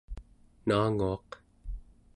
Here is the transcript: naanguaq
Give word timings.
naanguaq 0.67 1.29